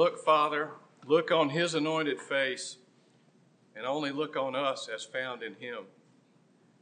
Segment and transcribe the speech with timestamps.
[0.00, 0.70] Look, Father,
[1.04, 2.78] look on his anointed face,
[3.76, 5.80] and only look on us as found in him.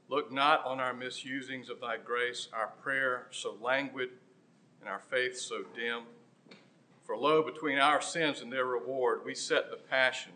[0.09, 4.11] Look not on our misusings of thy grace, our prayer so languid,
[4.79, 6.03] and our faith so dim.
[7.03, 10.35] For lo, between our sins and their reward, we set the passion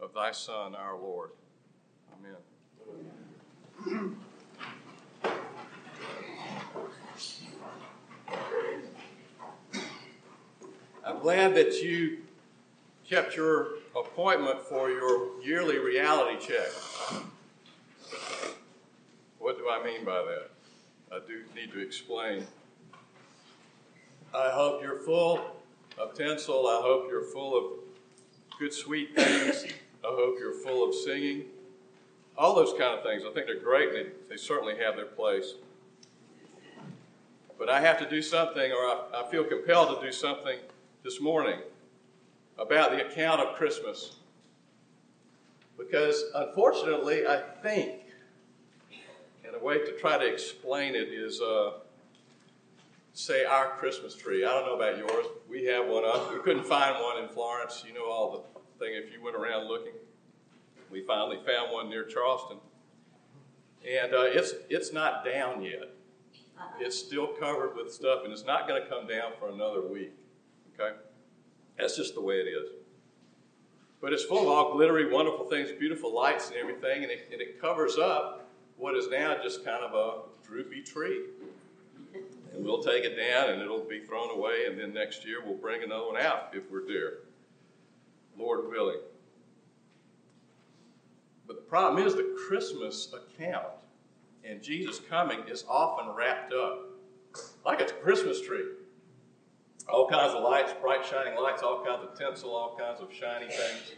[0.00, 1.32] of thy Son, our Lord.
[3.84, 4.16] Amen.
[11.06, 12.18] I'm glad that you
[13.08, 16.68] kept your appointment for your yearly reality check.
[19.38, 20.50] What do I mean by that?
[21.12, 22.44] I do need to explain.
[24.34, 25.40] I hope you're full
[25.96, 26.66] of tinsel.
[26.66, 27.64] I hope you're full of
[28.58, 29.64] good, sweet things.
[30.04, 31.44] I hope you're full of singing.
[32.36, 33.22] All those kind of things.
[33.24, 35.54] I think they're great and they, certainly have their place.
[37.56, 40.58] But I have to do something, or I, I feel compelled to do something
[41.06, 41.60] this morning
[42.58, 44.16] about the account of Christmas.
[45.78, 48.00] Because unfortunately, I think,
[49.44, 51.74] and a way to try to explain it is uh,
[53.12, 54.44] say our Christmas tree.
[54.44, 55.26] I don't know about yours.
[55.48, 56.32] We have one up.
[56.32, 57.84] We couldn't find one in Florence.
[57.86, 59.92] You know all the thing if you went around looking.
[60.90, 62.56] We finally found one near Charleston.
[63.88, 65.88] And uh, it's, it's not down yet.
[66.80, 70.12] It's still covered with stuff, and it's not going to come down for another week.
[70.78, 70.96] Okay?
[71.78, 72.70] That's just the way it is.
[74.00, 77.40] But it's full of all glittery, wonderful things, beautiful lights and everything, and it, and
[77.40, 81.22] it covers up what is now just kind of a droopy tree.
[82.54, 85.56] And we'll take it down and it'll be thrown away, and then next year we'll
[85.56, 87.18] bring another one out if we're there.
[88.38, 89.00] Lord willing.
[91.46, 93.72] But the problem is the Christmas account
[94.48, 96.84] and Jesus coming is often wrapped up
[97.64, 98.64] like a Christmas tree
[99.88, 103.46] all kinds of lights, bright shining lights, all kinds of tinsel, all kinds of shiny
[103.46, 103.94] things.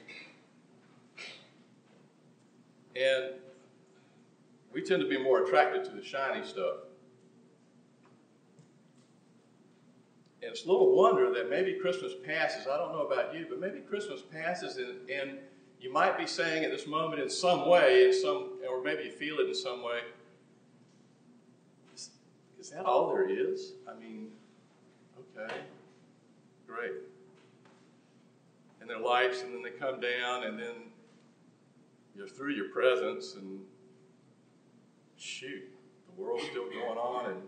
[2.94, 3.34] And
[4.72, 6.76] we tend to be more attracted to the shiny stuff.
[10.42, 12.66] And it's a little wonder that maybe Christmas passes.
[12.66, 15.38] I don't know about you, but maybe Christmas passes and, and
[15.80, 19.10] you might be saying at this moment in some way, in some, or maybe you
[19.10, 20.00] feel it in some way,
[21.94, 22.10] is,
[22.58, 23.72] is that all there is?
[23.88, 24.28] I mean,
[25.36, 25.54] okay.
[26.68, 26.92] Great.
[28.80, 30.74] And their lights, and then they come down, and then
[32.14, 33.60] you're through your presence, and
[35.16, 35.64] shoot,
[36.06, 37.42] the world's still going on, and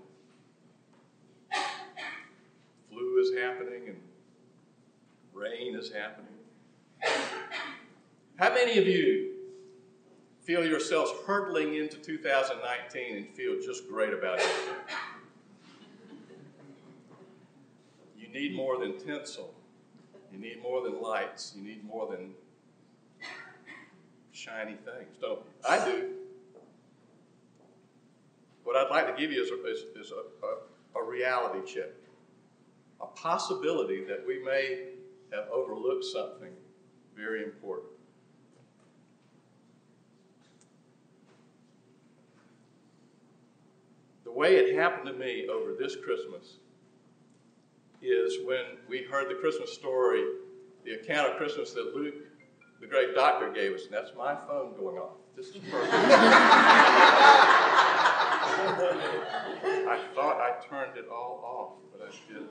[2.91, 4.01] flu is happening, and
[5.33, 6.27] rain is happening.
[8.37, 9.35] How many of you
[10.41, 14.49] feel yourselves hurtling into 2019 and feel just great about it?
[18.19, 19.53] You need more than tinsel.
[20.33, 21.53] You need more than lights.
[21.57, 22.33] You need more than
[24.33, 25.69] shiny things, don't you?
[25.69, 26.11] I do.
[28.65, 31.91] What I'd like to give you is a, is, is a, a, a reality check,
[33.01, 34.89] a possibility that we may
[35.33, 36.53] have overlooked something
[37.17, 37.91] very important.
[44.25, 46.59] The way it happened to me over this Christmas
[48.03, 50.25] is when we heard the Christmas story,
[50.85, 52.15] the account of Christmas that Luke,
[52.81, 53.85] the great doctor, gave us.
[53.85, 55.17] And that's my phone going off.
[55.37, 55.93] This is perfect.
[59.63, 62.51] I thought I turned it all off, but I didn't.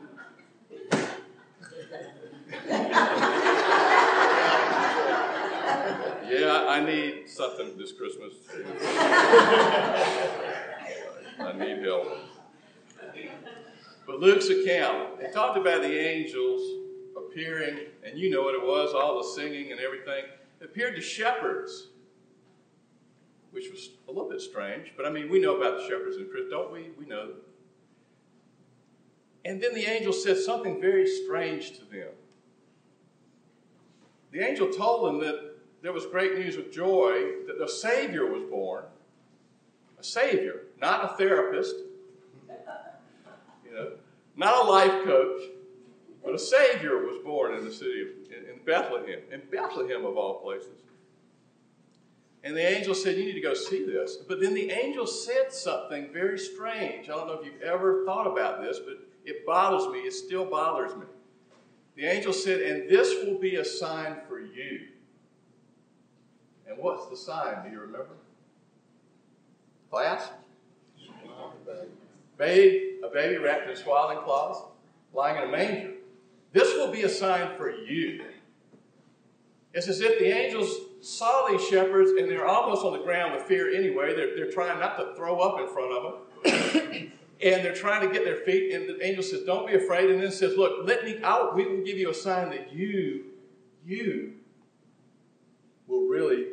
[6.29, 8.33] yeah, I need something this Christmas.
[11.39, 12.28] I need help.
[14.09, 16.79] But Luke's account, it talked about the angels
[17.15, 20.23] appearing, and you know what it was, all the singing and everything.
[20.59, 21.89] It appeared to shepherds,
[23.51, 26.27] which was a little bit strange, but I mean, we know about the shepherds in
[26.27, 26.89] Christ, don't we?
[26.97, 27.33] We know.
[29.45, 32.09] And then the angel said something very strange to them.
[34.31, 38.41] The angel told them that there was great news of joy, that the Savior was
[38.49, 38.85] born.
[39.99, 41.75] A Savior, not a therapist,
[44.35, 45.41] not a life coach,
[46.23, 50.41] but a Savior was born in the city of in, Bethlehem, in Bethlehem of all
[50.41, 50.81] places.
[52.43, 54.15] And the angel said, You need to go see this.
[54.15, 57.09] But then the angel said something very strange.
[57.09, 59.99] I don't know if you've ever thought about this, but it bothers me.
[59.99, 61.05] It still bothers me.
[61.95, 64.87] The angel said, And this will be a sign for you.
[66.67, 67.65] And what's the sign?
[67.65, 68.15] Do you remember?
[69.89, 70.29] Class?
[72.39, 74.61] Babe, a baby wrapped in swaddling cloths,
[75.13, 75.91] lying in a manger.
[76.53, 78.23] This will be a sign for you.
[79.73, 83.43] It's as if the angels saw these shepherds and they're almost on the ground with
[83.43, 84.15] fear anyway.
[84.15, 87.11] They're, they're trying not to throw up in front of them.
[87.41, 88.73] and they're trying to get their feet.
[88.73, 90.09] And the angel says, Don't be afraid.
[90.09, 91.55] And then says, Look, let me out.
[91.55, 93.25] We will give you a sign that you,
[93.85, 94.33] you
[95.87, 96.47] will really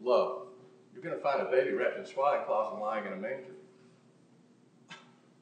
[0.00, 0.46] love.
[0.94, 3.52] You're going to find a baby wrapped in swaddling cloths and lying in a manger.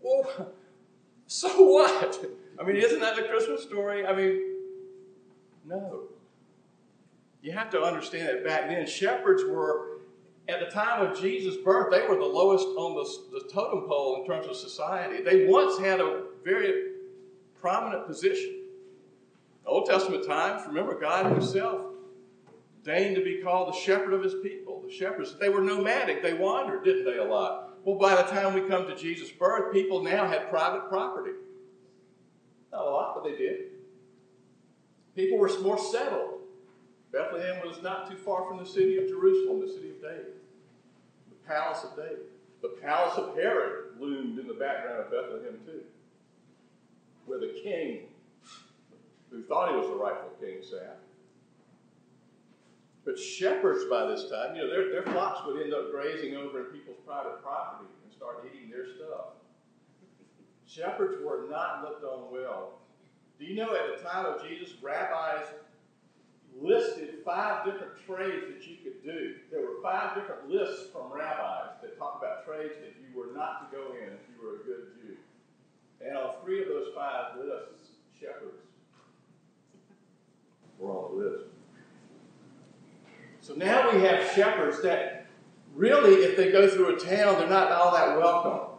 [0.02, 0.52] Well,
[1.26, 2.24] so what?
[2.58, 4.06] I mean, isn't that the Christmas story?
[4.06, 4.40] I mean,
[5.64, 6.04] no.
[7.42, 10.00] You have to understand that back then, shepherds were,
[10.48, 14.20] at the time of Jesus' birth, they were the lowest on the, the totem pole
[14.20, 15.22] in terms of society.
[15.22, 16.92] They once had a very
[17.60, 18.56] prominent position.
[19.64, 21.82] Old Testament times, remember, God Himself
[22.82, 24.82] deigned to be called the shepherd of His people.
[24.82, 27.69] The shepherds, they were nomadic, they wandered, didn't they, a lot?
[27.84, 31.32] Well, by the time we come to Jesus' birth, people now had private property.
[32.72, 33.58] Not a lot, but they did.
[35.16, 36.40] People were more settled.
[37.10, 40.34] Bethlehem was not too far from the city of Jerusalem, the city of David,
[41.28, 42.26] the palace of David.
[42.62, 45.80] The palace of Herod loomed in the background of Bethlehem, too,
[47.24, 48.02] where the king,
[49.30, 51.00] who thought he was the rightful king, sat.
[53.10, 56.60] But shepherds by this time, you know, their, their flocks would end up grazing over
[56.60, 59.34] in people's private property and start eating their stuff.
[60.64, 62.78] Shepherds were not looked on well.
[63.40, 65.42] Do you know at the time of Jesus, rabbis
[66.56, 69.34] listed five different trades that you could do.
[69.50, 73.72] There were five different lists from rabbis that talk about trades that you were not
[73.72, 75.16] to go in if you were a good Jew.
[76.00, 77.90] And on three of those five lists,
[78.20, 78.62] shepherds
[80.78, 81.49] were on the list.
[83.50, 85.26] So now we have shepherds that
[85.74, 88.76] really, if they go through a town, they're not all that welcome.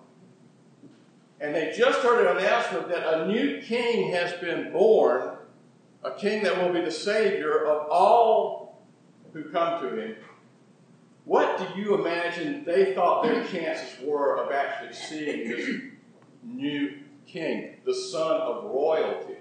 [1.42, 5.36] And they just heard an announcement that a new king has been born
[6.06, 8.82] a king that will be the Savior of all
[9.34, 10.16] who come to him,
[11.26, 15.82] what do you imagine they thought their chances were of actually seeing this
[16.44, 16.98] new
[17.28, 19.36] king, the son of royalty?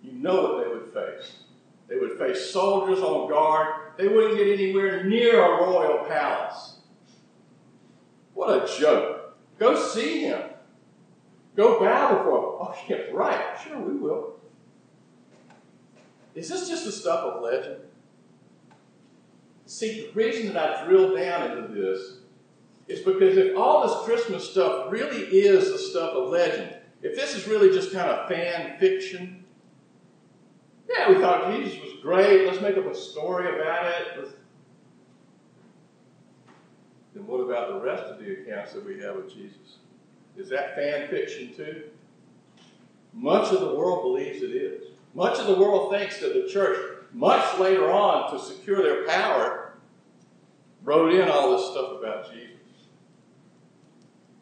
[0.00, 1.43] You know what they would face.
[1.88, 3.74] They would face soldiers on guard.
[3.98, 6.78] They wouldn't get anywhere near a royal palace.
[8.32, 9.36] What a joke.
[9.58, 10.40] Go see him.
[11.56, 12.44] Go bow before him.
[12.60, 13.58] Oh, yeah, right.
[13.62, 14.34] Sure, we will.
[16.34, 17.76] Is this just the stuff of legend?
[19.66, 22.18] See, the reason that I drill down into this
[22.88, 27.34] is because if all this Christmas stuff really is the stuff of legend, if this
[27.34, 29.43] is really just kind of fan fiction,
[30.88, 34.06] yeah, we thought Jesus was great, let's make up a story about it.
[34.18, 34.30] Let's...
[37.14, 39.78] Then what about the rest of the accounts that we have of Jesus?
[40.36, 41.84] Is that fan fiction too?
[43.12, 44.88] Much of the world believes it is.
[45.14, 46.76] Much of the world thinks that the church,
[47.12, 49.74] much later on to secure their power,
[50.82, 52.50] wrote in all this stuff about Jesus.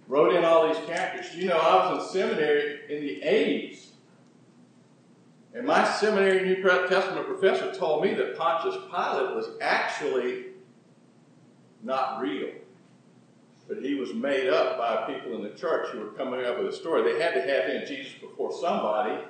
[0.08, 1.34] Wrote in all these chapters.
[1.36, 3.91] You know, I was in seminary in the 80s.
[5.54, 10.46] And my seminary New Testament professor told me that Pontius Pilate was actually
[11.82, 12.48] not real.
[13.68, 16.68] But he was made up by people in the church who were coming up with
[16.68, 17.02] a story.
[17.02, 19.22] They had to have in Jesus before somebody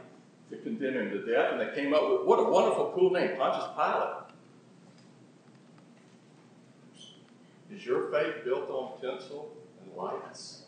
[0.50, 3.36] to condemn him to death, and they came up with what a wonderful, cool name,
[3.36, 4.22] Pontius Pilate.
[7.74, 9.50] Is your faith built on tinsel
[9.82, 10.64] and lights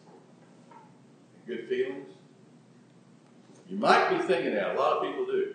[1.34, 2.13] and good feelings?
[3.74, 4.76] You might be thinking that.
[4.76, 5.52] A lot of people do.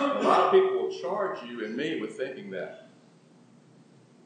[0.00, 2.88] a lot of people will charge you and me with thinking that.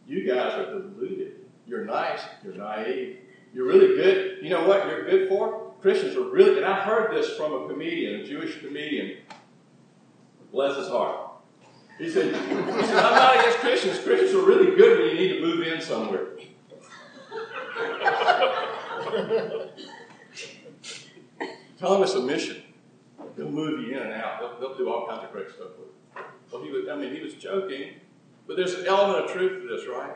[0.07, 1.45] You guys are deluded.
[1.67, 2.21] You're nice.
[2.43, 3.19] You're naive.
[3.53, 4.39] You're really good.
[4.43, 5.75] You know what you're good for?
[5.83, 9.19] Christians are really, and I heard this from a comedian, a Jewish comedian
[10.51, 11.33] Bless his heart.
[11.99, 13.99] He said, he said, I'm not against Christians.
[13.99, 16.29] Christians are really good when you need to move in somewhere.
[21.79, 22.64] Tell them it's a mission.
[23.37, 24.41] They'll move you in and out.
[24.41, 26.25] They'll, they'll do all kinds of great stuff with it.
[26.53, 27.95] Well, he was, I mean, he was joking,
[28.47, 30.15] but there's an element of truth to this, right?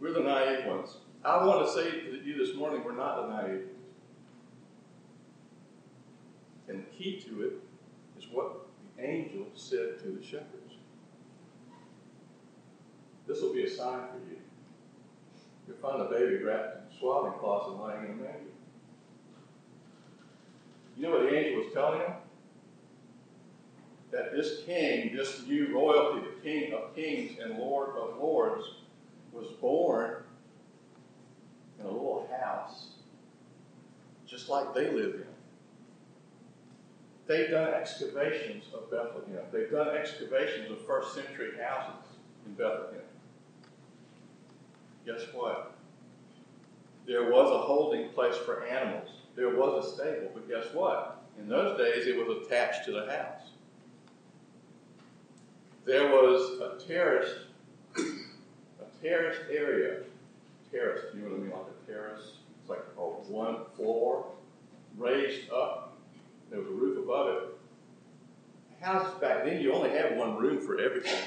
[0.00, 0.98] We're the naive ones.
[1.24, 3.72] I want to say to you this morning, we're not the naive ones.
[6.68, 7.52] And the key to it
[8.16, 10.74] is what the angel said to the shepherds,
[13.26, 14.38] This will be a sign for you.
[15.66, 18.57] You'll find a baby wrapped in swaddling cloths and lying in a manger.
[20.98, 22.12] You know what the angel was telling him?
[24.10, 28.64] That this king, this new royalty, the king of kings and lord of lords,
[29.32, 30.24] was born
[31.78, 32.88] in a little house
[34.26, 35.24] just like they live in.
[37.26, 39.42] they've done excavations of Bethlehem.
[39.52, 42.04] They've done excavations of first century houses
[42.46, 43.00] in Bethlehem.
[45.06, 45.72] Guess what?
[47.06, 49.17] There was a holding place for animals.
[49.38, 51.22] There was a stable, but guess what?
[51.38, 53.52] In those days, it was attached to the house.
[55.84, 57.36] There was a terraced,
[57.96, 60.00] a terraced area.
[60.72, 61.50] Terrace, you know what I mean?
[61.52, 62.32] Like a terrace.
[62.60, 64.26] It's like a one floor
[64.96, 65.96] raised up.
[66.50, 67.42] There was a roof above it.
[68.80, 71.22] Houses back then, you only had one room for everything.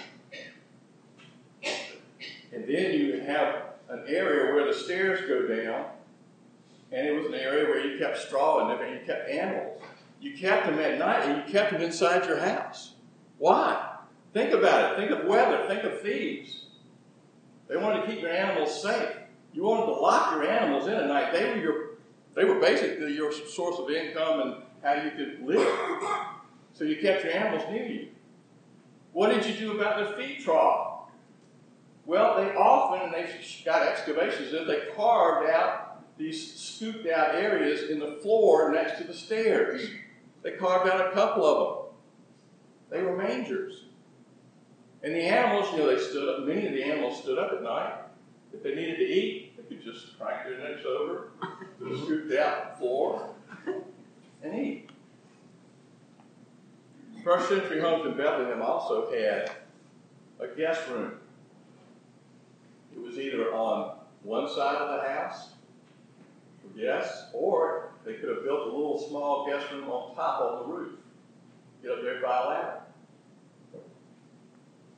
[2.52, 5.86] And then you have an area where the stairs go down,
[6.92, 9.82] and it was an area where you kept straw and you kept animals.
[10.20, 12.94] You kept them at night, and you kept them inside your house.
[13.40, 13.96] Why?
[14.34, 14.98] Think about it.
[14.98, 15.66] Think of weather.
[15.68, 16.66] Think of thieves.
[17.68, 19.10] They wanted to keep your animals safe.
[19.54, 21.34] You wanted to lock your animals in at night.
[21.34, 21.90] They were your,
[22.36, 25.68] they were basically your source of income and how you could live.
[26.74, 28.08] So you kept your animals near you.
[29.14, 31.10] What did you do about the feed trough?
[32.06, 35.91] Well, they often, and they've got excavations in, they carved out
[36.22, 39.90] these scooped out areas in the floor next to the stairs.
[40.44, 41.96] They carved out a couple of them.
[42.92, 43.86] They were mangers.
[45.04, 47.64] And the animals, you know, they stood up, many of the animals stood up at
[47.64, 47.96] night.
[48.54, 51.30] If they needed to eat, they could just crank their necks over
[51.80, 53.34] scooped out floor
[54.44, 54.90] and eat.
[57.24, 59.52] First century homes in Bethlehem also had
[60.40, 61.14] a guest room.
[62.94, 65.50] It was either on one side of the house
[66.82, 70.74] guests, or they could have built a little small guest room on top of the
[70.74, 71.00] roof.
[71.82, 72.82] Get up there by a ladder.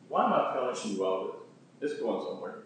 [0.07, 1.35] Why am I telling you all
[1.79, 1.91] this?
[1.91, 2.59] It's going somewhere.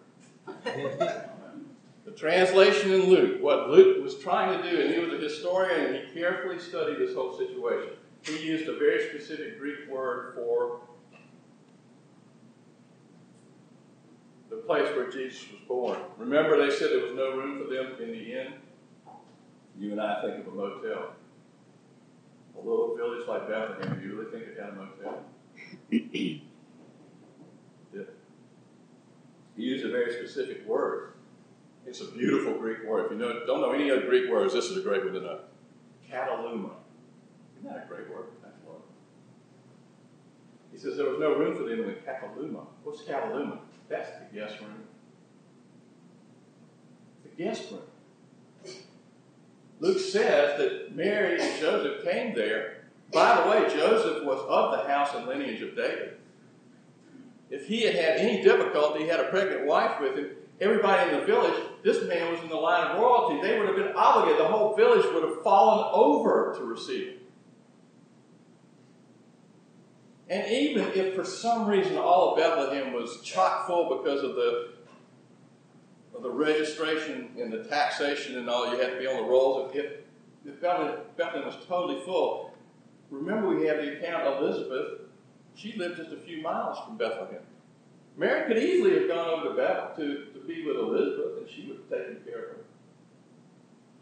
[2.06, 5.96] the translation in Luke, what Luke was trying to do, and he was a historian
[5.96, 7.94] and he carefully studied this whole situation.
[8.22, 10.82] He used a very specific Greek word for
[14.50, 16.00] the place where Jesus was born.
[16.18, 18.54] Remember, they said there was no room for them in the inn?
[19.80, 21.12] You and I think of a motel.
[22.56, 25.24] A little village like Bethlehem, do you really think it had a motel?
[27.94, 28.04] yeah.
[29.56, 31.14] He used a very specific word.
[31.86, 33.06] It's a beautiful Greek word.
[33.06, 35.22] If you know, don't know any other Greek words, this is a great one to
[35.22, 35.40] know.
[36.12, 36.72] Kataluma.
[37.58, 38.26] Isn't that a great word?
[38.44, 38.82] That's one.
[40.72, 42.66] He says there was no room for them in the kataluma.
[42.84, 43.60] What's kataluma?
[43.88, 44.84] That's the guest room.
[47.24, 47.82] The guest room.
[49.80, 52.86] Luke says that Mary and Joseph came there.
[53.14, 56.18] By the way, Joseph was of the house and lineage of David.
[57.50, 60.30] If he had had any difficulty, he had a pregnant wife with him,
[60.60, 61.54] everybody in the village,
[61.84, 63.42] this man was in the line of royalty.
[63.42, 64.40] They would have been obligated.
[64.40, 67.18] The whole village would have fallen over to receive him.
[70.30, 74.74] And even if for some reason all of Bethlehem was chock full because of the
[76.28, 79.72] the registration and the taxation and all, you had to be on the rolls.
[79.74, 79.92] If,
[80.62, 82.54] Bethlehem, Bethlehem was totally full,
[83.12, 85.08] remember we have the account of Elizabeth
[85.58, 87.42] she lived just a few miles from Bethlehem.
[88.16, 91.68] Mary could easily have gone over to Bethel to, to be with Elizabeth, and she
[91.68, 92.64] would have taken care of her.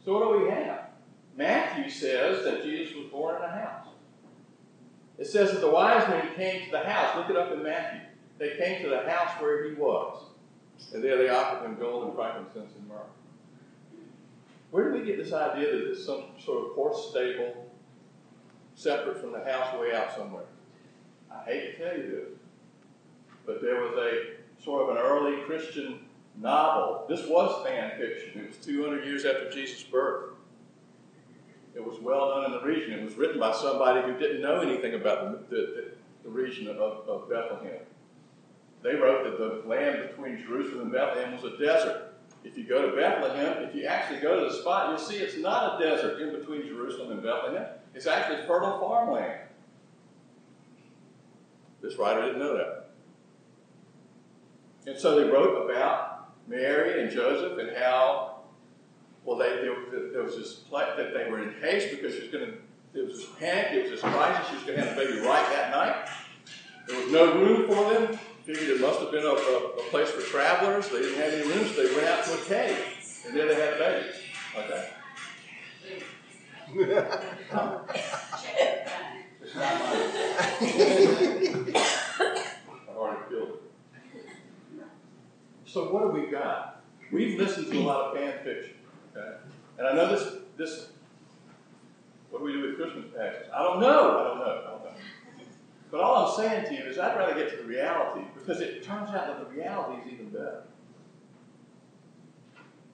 [0.04, 0.90] So what do we have?
[1.38, 3.88] Matthew says that Jesus was born in a house.
[5.18, 7.16] It says that the wise men came to the house.
[7.16, 8.02] Look it up in Matthew.
[8.38, 10.22] They came to the house where he was.
[10.94, 13.00] And there they offered him gold and frankincense and myrrh.
[14.72, 17.72] Where do we get this idea that it's some sort of horse stable
[18.76, 20.44] separate from the house way out somewhere?
[21.32, 22.40] I hate to tell you this,
[23.46, 26.00] but there was a sort of an early Christian
[26.42, 27.06] novel.
[27.08, 28.42] This was fan fiction.
[28.42, 30.32] It was 200 years after Jesus' birth.
[31.76, 33.00] It was well known in the region.
[33.00, 35.92] It was written by somebody who didn't know anything about the, the,
[36.24, 37.80] the region of, of Bethlehem.
[38.86, 42.14] They wrote that the land between Jerusalem and Bethlehem was a desert.
[42.44, 45.38] If you go to Bethlehem, if you actually go to the spot, you'll see it's
[45.38, 47.66] not a desert in between Jerusalem and Bethlehem.
[47.96, 49.40] It's actually fertile farmland.
[51.82, 52.92] This writer didn't know that.
[54.86, 58.42] And so they wrote about Mary and Joseph and how,
[59.24, 62.30] well, they, they there was this plight that they were in haste because she was
[62.30, 62.58] going to,
[62.94, 65.20] there was this panic, there was this crisis, she was going to have the baby
[65.22, 66.08] right that night.
[66.88, 68.20] There was no room for them.
[68.46, 70.88] Figured it must have been a, a, a place for travelers.
[70.90, 72.78] They didn't have any rooms, they went out to a cave.
[73.26, 74.06] And there they had a baby.
[74.60, 74.90] Okay.
[79.42, 80.00] It's not mine.
[82.90, 83.62] I've already killed it.
[85.66, 86.84] So what have we got?
[87.12, 88.76] We've listened to a lot of fan fiction.
[89.16, 89.38] Okay?
[89.78, 90.90] And I know this this
[92.32, 93.48] what do we do with Christmas passages?
[93.56, 94.22] I don't know.
[94.22, 94.36] I
[96.06, 99.05] all I'm saying to you is I'd rather get to the reality because it turns
[99.22, 100.64] that the reality is even better.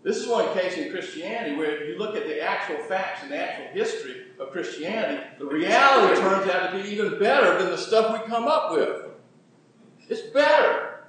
[0.04, 3.32] This is one case in Christianity where if you look at the actual facts and
[3.32, 7.78] the actual history of Christianity, the reality turns out to be even better than the
[7.78, 9.06] stuff we come up with.
[10.10, 11.06] It's better.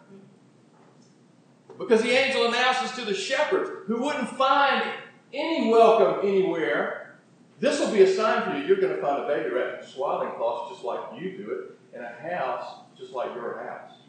[1.79, 4.85] Because the angel announces to the shepherds who wouldn't find
[5.33, 7.17] any welcome anywhere,
[7.61, 8.67] this will be a sign for you.
[8.67, 11.97] You're going to find a baby wrapped in swaddling cloths just like you do it,
[11.99, 14.02] in a house just like your house.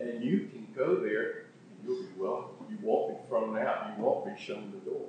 [0.00, 2.66] And you can go there and you'll be welcome.
[2.70, 3.92] You won't be thrown out.
[3.96, 5.06] You won't be shown the door.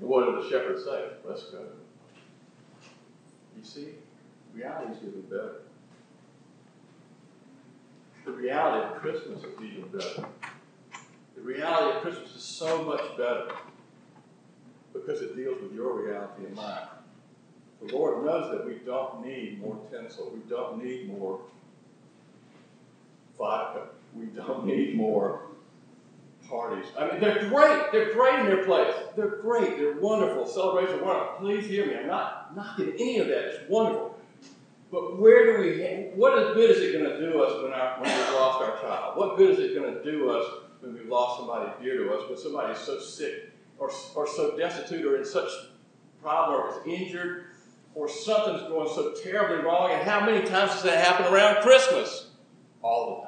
[0.00, 1.08] And what did the shepherd say?
[1.24, 1.64] Let's go.
[3.56, 3.88] You see,
[4.54, 5.62] reality is even better.
[8.24, 10.26] The reality of Christmas is even better.
[11.34, 13.48] The reality of Christmas is so much better
[14.92, 16.88] because it deals with your reality and mine.
[17.80, 20.32] The Lord knows that we don't need more tinsel.
[20.34, 21.40] We don't need more
[23.38, 23.88] vodka.
[24.14, 25.42] We don't need more
[26.48, 26.86] parties.
[26.98, 27.92] I mean, they're great.
[27.92, 28.92] They're great in their place.
[29.16, 29.76] They're great.
[29.76, 30.46] They're wonderful.
[30.46, 31.36] Celebration, wonderful.
[31.38, 31.96] Please hear me.
[31.96, 33.44] I'm not knocking any of that.
[33.44, 34.18] It's wonderful.
[34.90, 38.10] But where do we, what good is it going to do us when, our, when
[38.10, 39.18] we've lost our child?
[39.18, 40.46] What good is it going to do us
[40.80, 45.04] when we've lost somebody dear to us, when somebody's so sick or, or so destitute
[45.04, 45.50] or in such
[46.22, 47.44] problem or is injured
[47.94, 49.90] or something's going so terribly wrong?
[49.92, 52.28] And how many times does that happen around Christmas?
[52.80, 53.27] All the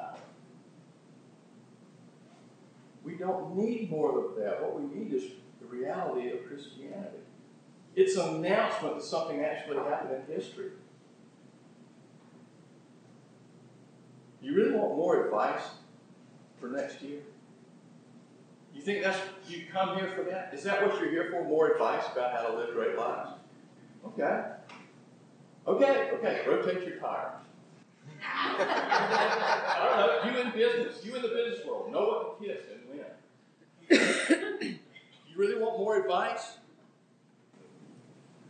[3.03, 4.61] We don't need more of that.
[4.61, 5.23] What we need is
[5.59, 7.17] the reality of Christianity.
[7.95, 10.71] It's an announcement that something actually happened in history.
[14.41, 15.61] You really want more advice
[16.59, 17.19] for next year?
[18.73, 20.51] You think that's you come here for that?
[20.53, 21.43] Is that what you're here for?
[21.43, 23.31] More advice about how to live great lives?
[24.05, 24.43] Okay.
[25.67, 26.41] Okay, okay.
[26.47, 27.41] Rotate your tires.
[28.23, 30.39] I don't know.
[30.39, 32.70] You in business, you in the business world, know what to kiss.
[33.91, 34.77] You
[35.35, 36.57] really want more advice?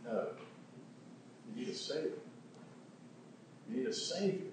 [0.04, 0.28] No.
[1.48, 2.12] You need a savior.
[3.68, 4.50] You need a savior.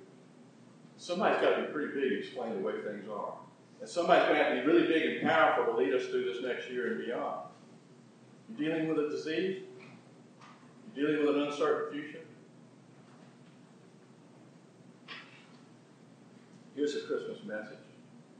[0.97, 3.33] Somebody's got to be pretty big to explain the way things are.
[3.79, 6.25] And somebody's going to have to be really big and powerful to lead us through
[6.25, 7.47] this next year and beyond.
[8.57, 9.63] You're dealing with a disease?
[10.95, 12.19] You're dealing with an uncertain future?
[16.75, 17.77] Here's a Christmas message,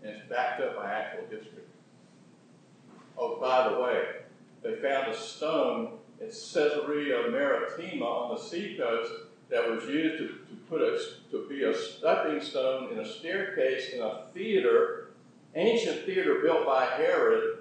[0.02, 1.64] and it's backed up by actual history.
[3.20, 4.04] Oh, by the way,
[4.64, 9.12] they found a stone in Caesarea Maritima on the seacoast
[9.50, 10.98] that was used to, to put a,
[11.32, 15.10] to be a stepping stone in a staircase in a theater,
[15.56, 17.58] ancient theater built by Herod.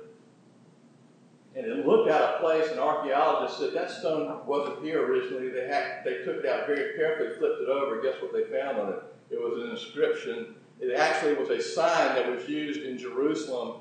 [1.56, 5.48] And it looked out of place, and archaeologists said that stone wasn't here originally.
[5.48, 8.78] They, had, they took it out very carefully, flipped it over, guess what they found
[8.78, 9.02] on it?
[9.30, 13.80] It was an inscription it actually was a sign that was used in Jerusalem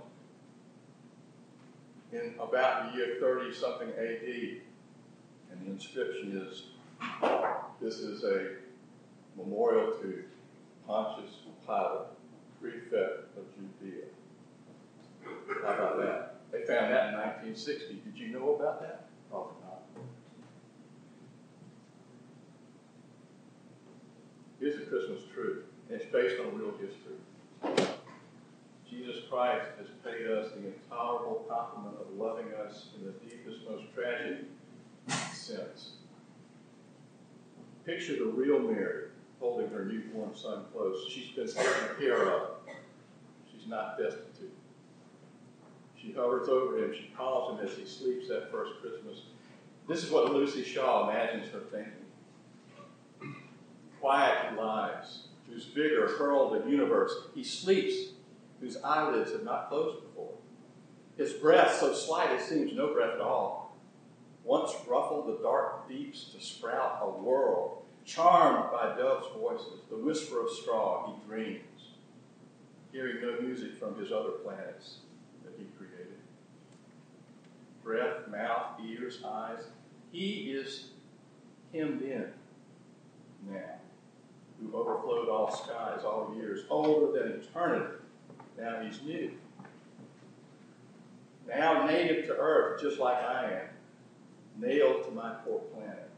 [2.12, 4.62] in about the year 30 something AD.
[5.52, 6.63] And the inscription is
[7.82, 8.56] this is a
[9.38, 10.24] memorial to
[10.88, 11.32] Pontius
[11.65, 12.08] Pilate,
[12.62, 14.06] prefect of Judea.
[15.63, 16.36] How about that?
[16.52, 18.02] They found that in 1960.
[18.06, 19.08] Did you know about that?
[19.30, 19.84] Probably not.
[24.60, 25.65] Here's a Christmas truth.
[25.89, 27.17] It's based on real history.
[28.89, 33.84] Jesus Christ has paid us the intolerable compliment of loving us in the deepest, most
[33.93, 34.46] tragic
[35.34, 35.91] sense.
[37.88, 39.06] Picture the real Mary
[39.39, 41.08] holding her newborn son close.
[41.10, 42.58] She's been taken care of.
[43.50, 44.52] She's not destitute.
[45.95, 46.93] She hovers over him.
[46.93, 49.21] She calls him as he sleeps that first Christmas.
[49.88, 51.93] This is what Luci Shaw imagines her thinking.
[54.02, 57.13] Quiet he lies, whose vigor hurled the universe.
[57.34, 58.12] He sleeps,
[58.60, 60.34] whose eyelids have not closed before.
[61.15, 63.66] His breath, so slight it seems no breath at all,
[64.47, 67.83] once ruffled the dark deeps to sprout a world.
[68.05, 71.89] Charmed by doves' voices, the whisper of straw, he dreams,
[72.93, 74.99] hearing no music from his other planets
[75.43, 76.15] that he created.
[77.83, 79.65] Breath, mouth, ears, eyes,
[80.13, 80.91] he is
[81.73, 82.31] hemmed in
[83.45, 83.75] now
[84.62, 87.95] who overflowed all skies, all years, older than eternity.
[88.57, 89.31] Now he's new.
[91.47, 93.67] Now native to earth, just like I am,
[94.60, 96.10] nailed to my poor planet,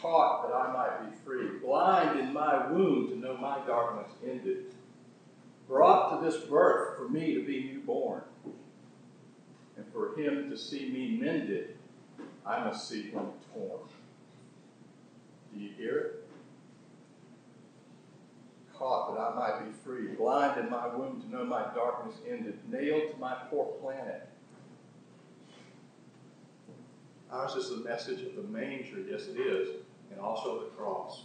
[0.00, 4.74] caught that I might be free, blind in my womb to know my darkness ended,
[5.68, 8.22] brought to this birth for me to be newborn,
[9.76, 11.76] and for him to see me mended,
[12.44, 13.80] I must see him torn.
[15.52, 16.28] Do you hear it?
[18.74, 22.58] Caught that I might be free, blind in my womb to know my darkness ended,
[22.70, 24.26] nailed to my poor planet.
[27.32, 29.68] Ours is the message of the manger, yes it is,
[30.10, 31.24] and also the cross.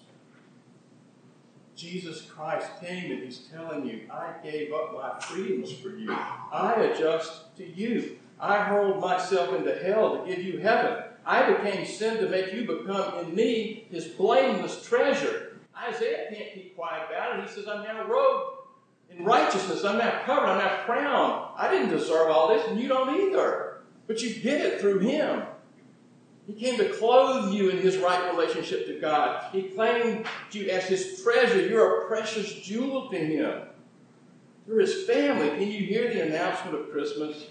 [1.76, 6.12] Jesus Christ came and he's telling you, I gave up my freedoms for you.
[6.12, 8.18] I adjust to you.
[8.40, 11.04] I hurled myself into hell to give you heaven.
[11.26, 15.58] I became sin to make you become in me his blameless treasure.
[15.78, 17.50] Isaiah can't keep quiet about it.
[17.50, 18.60] He says, I'm now robed
[19.10, 19.84] in righteousness.
[19.84, 20.46] I'm now covered.
[20.46, 21.50] I'm now crowned.
[21.58, 23.82] I didn't deserve all this, and you don't either.
[24.08, 25.44] But you get it through him.
[26.48, 29.46] He came to clothe you in his right relationship to God.
[29.52, 31.68] He claimed you as his treasure.
[31.68, 33.64] You're a precious jewel to him.
[34.68, 35.50] You're his family.
[35.50, 37.48] Can you hear the announcement of Christmas?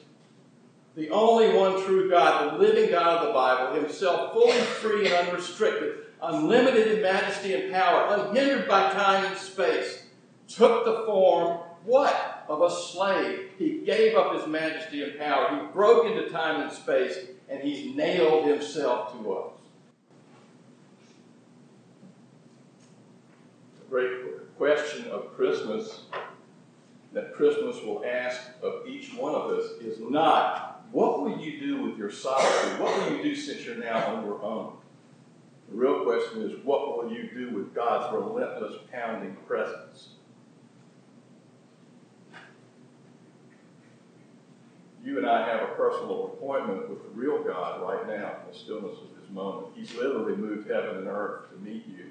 [0.95, 5.29] The only one true God, the living God of the Bible, himself fully free and
[5.29, 10.05] unrestricted, unlimited in majesty and power, unhindered by time and space,
[10.47, 12.34] took the form, what?
[12.49, 13.51] Of a slave.
[13.59, 15.49] He gave up his majesty and power.
[15.51, 17.17] He broke into time and space
[17.49, 19.53] and he's nailed himself to us.
[23.81, 26.03] The great question of Christmas
[27.13, 31.83] that Christmas will ask of each one of us is not, what will you do
[31.83, 32.81] with your solitude?
[32.81, 34.73] What will you do since you're now on your own?
[35.71, 40.14] The real question is, what will you do with God's relentless pounding presence?
[45.15, 48.59] You and I have a personal appointment with the real God right now in the
[48.59, 49.69] stillness of this moment.
[49.77, 52.07] He's literally moved heaven and earth to meet you.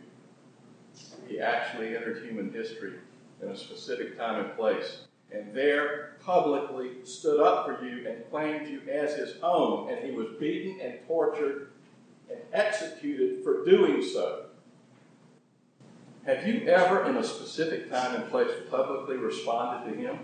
[1.28, 2.94] He actually entered human history
[3.42, 5.02] in a specific time and place,
[5.34, 10.12] and there publicly stood up for you and claimed you as his own, and he
[10.12, 11.72] was beaten and tortured
[12.30, 14.46] and executed for doing so.
[16.26, 20.20] Have you ever, in a specific time and place, publicly responded to him?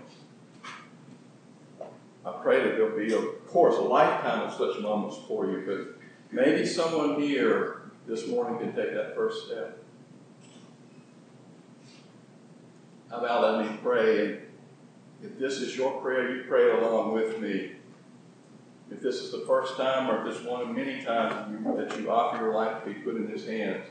[2.24, 6.00] I pray that there'll be, of course, a lifetime of such moments for you, but
[6.30, 9.78] maybe someone here this morning can take that first step.
[13.10, 14.40] How about let me pray?
[15.22, 17.72] If this is your prayer, you pray along with me.
[18.90, 21.34] If this is the first time or if it's one of many times
[21.76, 23.84] that you offer your life to be put in His hands,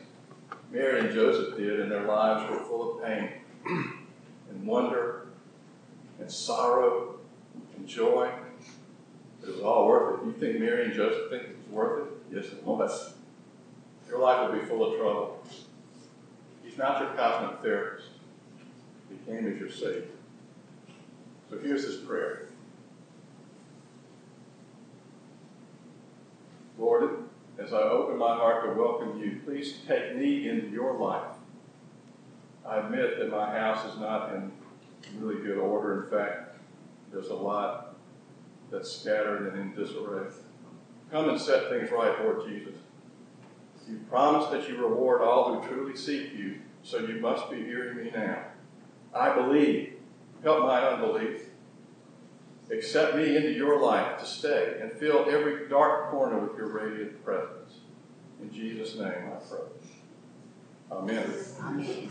[0.71, 3.29] Mary and Joseph did, and their lives were full of pain
[3.65, 5.27] and wonder
[6.19, 7.18] and sorrow
[7.89, 8.31] joy.
[9.41, 10.25] It was all worth it.
[10.25, 12.13] You think Mary and Joseph think it was worth it?
[12.31, 13.13] Yes, it was.
[14.07, 15.43] Your life will be full of trouble.
[16.63, 18.09] He's not your cosmic therapist.
[19.09, 20.03] He came as your Savior.
[21.49, 22.47] So here's his prayer.
[26.77, 27.23] Lord,
[27.57, 31.33] as I open my heart to welcome you, please take me into your life.
[32.65, 34.51] I admit that my house is not in
[35.17, 36.05] really good order.
[36.05, 36.48] In fact,
[37.11, 37.95] there's a lot
[38.71, 40.27] that's scattered and in disarray.
[41.11, 42.75] Come and set things right, Lord Jesus.
[43.89, 47.97] You promise that you reward all who truly seek you, so you must be hearing
[47.97, 48.43] me now.
[49.13, 49.93] I believe.
[50.43, 51.41] Help my unbelief.
[52.71, 57.23] Accept me into your life to stay and fill every dark corner with your radiant
[57.25, 57.79] presence.
[58.41, 59.59] In Jesus' name I pray.
[60.91, 61.33] Amen.
[61.61, 62.09] Amen.